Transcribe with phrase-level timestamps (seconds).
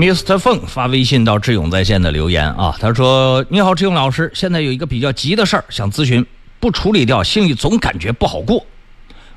[0.00, 0.38] Mr.
[0.38, 6.24] 凤发微信到志勇在线的留言啊，他说：“你好，志勇老师，现在有一个比较急的事儿想咨询，
[6.58, 8.64] 不处理掉，心里总感觉不好过。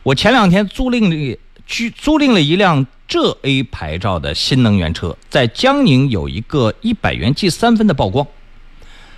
[0.04, 8.26] 我前两天租赁了居租赁了一辆浙 A 牌照的新能源车，在江宁有一个一百元记三分的曝光，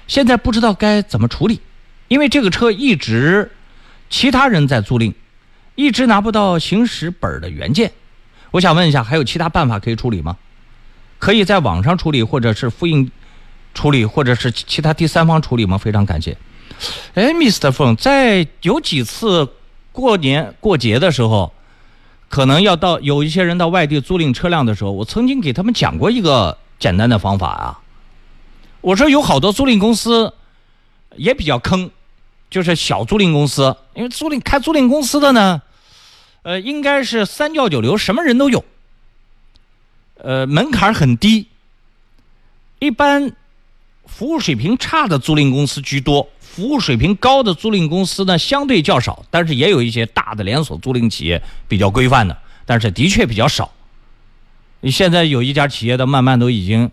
[0.07, 1.61] 现在不知道该怎么处理，
[2.07, 3.51] 因为这个车一直
[4.09, 5.13] 其他人在租赁，
[5.75, 7.91] 一直拿不到行驶本的原件。
[8.49, 10.35] 我想问一下，还有其他办法可以处理吗？”
[11.17, 13.09] 可以在网上处理，或者是复印
[13.73, 15.77] 处理，或者是其他第三方处理吗？
[15.77, 16.37] 非常感谢。
[17.13, 17.71] 哎，Mr.
[17.71, 19.47] 凤，在有几次
[19.91, 21.53] 过年过节的时候，
[22.27, 27.79] 可能要到有一些人到外地租赁车辆的时候，我曾经给他们讲过一个简单的方法啊。
[28.81, 30.33] 我说有好多租赁公司
[31.15, 31.89] 也比较坑，
[32.49, 35.61] 就是小租赁公司，因为租赁开租赁公司的呢，
[36.43, 38.63] 呃，应该是三教九流，什么人都有。
[40.17, 41.47] 呃，门槛很低，
[42.79, 43.33] 一般
[44.05, 53.71] 服务水平差的租赁公司居多，服务水平高的租赁公司呢相对较少，但是也有一些大的连锁租赁企业比较规范的，但是的确比较少。
[54.79, 56.89] 你现在有一家企业的慢慢都已经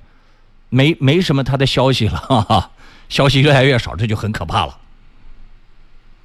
[0.69, 2.70] 没没什么他的消息了，哈哈，
[3.09, 4.79] 消息越来越少，这就很可怕了。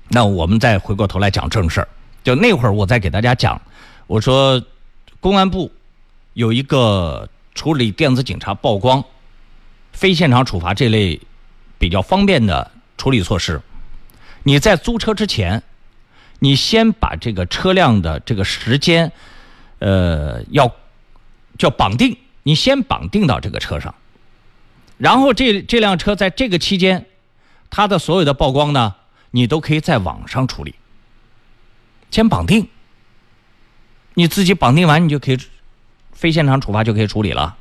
[0.10, 1.88] 那我们再回过头来讲正事儿，
[2.24, 3.62] 就那会儿我再给大家讲，
[4.08, 4.62] 我说
[5.20, 5.72] 公安部。
[6.38, 9.04] 有一个处理电子警察曝光、
[9.92, 11.20] 非现场处罚这类
[11.80, 13.60] 比较方便的处理措施。
[14.44, 15.64] 你在租车之前，
[16.38, 19.12] 你先把这个车辆的这个时间，
[19.80, 20.72] 呃，要
[21.58, 23.96] 叫绑定，你先绑定到这个车上，
[25.00, 27.08] 然后这这辆车在这个期间，
[27.72, 28.94] 它的所有的曝光呢，
[29.32, 30.76] 你都可以在网上处理。
[32.12, 32.70] 先绑定，
[34.14, 35.40] 你自己绑定完，你就可以。
[36.18, 37.56] 非现场处罚就可以处理了。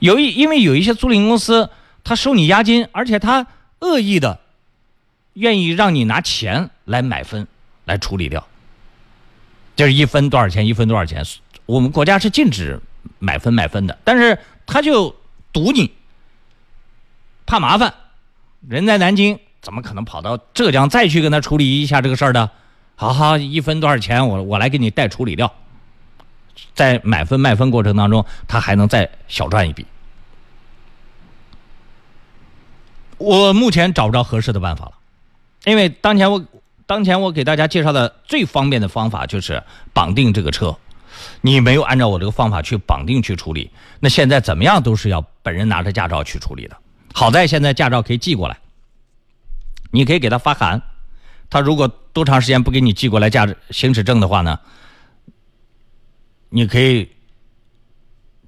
[0.00, 1.70] 有一因为有一些租赁公司，
[2.04, 3.46] 他收你押金，而且他
[3.78, 4.40] 恶意的
[5.34, 7.46] 愿意让你拿钱来买分
[7.84, 8.46] 来处理掉，
[9.76, 11.24] 就是一分多少钱，一分多少钱。
[11.64, 12.80] 我们国家是禁止
[13.20, 14.36] 买分买分的，但是
[14.66, 15.14] 他就
[15.52, 15.92] 堵你，
[17.46, 17.94] 怕麻烦。
[18.68, 22.50] 人在南京，怎么可能跑到浙江再去跟他处理一下这个事儿呢？
[22.96, 25.54] 好好，一分多少钱，我我来给你代处理掉。
[26.74, 29.86] 在买分卖分过程当中，他还能再小赚一笔。
[33.18, 34.92] 我目前找不着合适的办法了，
[35.64, 36.44] 因为当前我
[36.86, 40.76] 当前我给大家介绍的最方便的方法就是绑定这个车，
[41.40, 43.70] 你没有按照我这个方法去绑定去处理，
[44.00, 46.76] 那现在怎么样都是要本人拿着驾照去处理的。
[47.14, 48.58] 好在现在驾照可以寄过来，
[49.92, 50.82] 你可以给他发函，
[51.48, 54.58] 他如果多长时间不给你寄过来驾驶行驶证的话呢？
[56.54, 57.10] 你可以，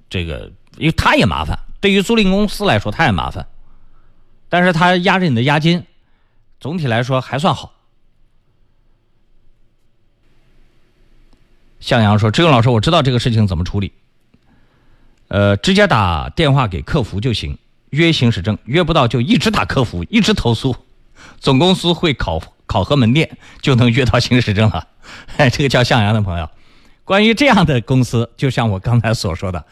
[0.07, 3.47] 这个，因为他也麻烦，对于租赁公司来说他也麻烦，
[4.47, 5.83] 但是他压着你的押金，
[6.59, 7.73] 总体来说还算好。
[11.79, 13.91] 向阳说：“志勇老师，我知道这个事情怎么处理，
[15.29, 17.57] 呃，直接打电话给客服就行，
[17.89, 20.75] 约行驶证，约不到就一直打客服，一直投诉，
[21.39, 24.87] 总公司会考考核门店，就能约到行驶证了。
[25.51, 26.47] ”这个叫向阳的朋友。
[27.05, 29.65] 关于这样的公司，就像我刚才所说的，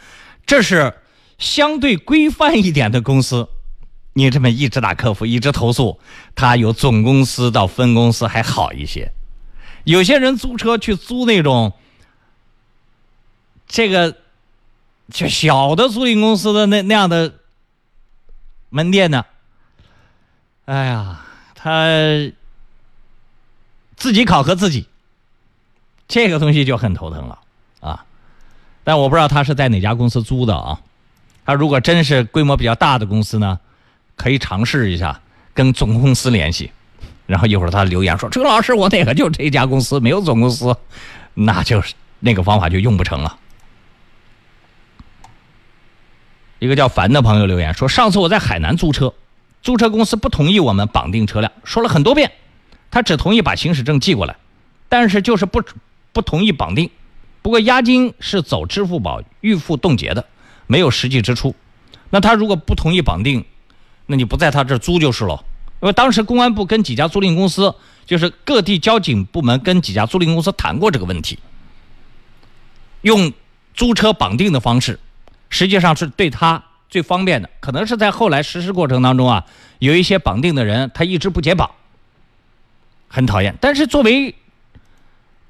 [0.46, 0.94] 这是
[1.38, 3.50] 相对规范一点的公司。
[4.14, 6.00] 你这么一直打客服，一直投诉，
[6.36, 9.12] 他有总公司到分公司还好一些。
[9.84, 11.74] 有些人租车去租那种
[13.68, 14.16] 这个
[15.12, 17.34] 就小的租赁公司的那那样的
[18.70, 19.26] 门店呢，
[20.66, 21.88] 哎呀，他
[23.96, 24.86] 自己考核自己。
[26.14, 27.40] 这个东西就很头疼了
[27.80, 28.06] 啊！
[28.84, 30.80] 但我不知道他是在哪家公司租的啊。
[31.44, 33.60] 他如果真是规模比较大的公司呢，
[34.16, 35.20] 可以尝试一下
[35.56, 36.72] 跟总公司联系。
[37.26, 40.78] 然后一会儿他留言说：“周老师，我那个就这家公司没有总公司，
[41.34, 43.40] 那就是那个方法就用不成了。”
[46.60, 49.12] 一个叫凡的朋友留言说：“上次我在海南租车，
[49.64, 52.34] 租车公司不同意我们绑定车辆，说了很多遍，
[52.92, 54.36] 他只同意把行驶证寄过来，
[54.88, 55.60] 但是就是不。”
[56.14, 56.90] 不同意绑定，
[57.42, 60.26] 不过押金是走支付宝预付冻结的，
[60.68, 61.54] 没有实际支出。
[62.12, 63.44] 那他如果不同意绑定，
[64.06, 65.44] 那你不在他这租就是了。
[65.82, 67.76] 因为当时公安部跟几家租赁公司，
[68.06, 71.40] 就是各地交警部门跟几家租赁公司谈过这个问题，
[73.02, 73.34] 用
[73.74, 75.00] 租车绑定的方式，
[75.50, 77.50] 实际上是对他最方便的。
[77.60, 79.46] 可能是在后来实施过程当中啊，
[79.80, 81.72] 有一些绑定的人他一直不解绑，
[83.10, 83.54] 很讨厌。
[83.60, 84.36] 但是作为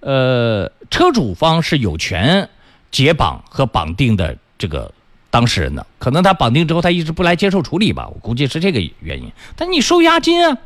[0.05, 2.49] 呃，车主方是有权
[2.91, 4.93] 解绑和绑定的这个
[5.29, 9.31] 当事人的，可能他绑定之后他一直不来接受处理吧，我估计是这个原因。
[9.55, 10.57] 但你收押金啊，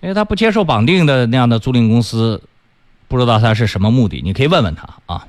[0.00, 2.42] 因为他不接受绑定的那样的租赁公司，
[3.06, 5.26] 不知道他是什么目的，你可以问问他啊。